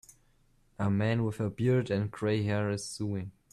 [0.79, 3.33] A man with a beard and gray hair is sewing.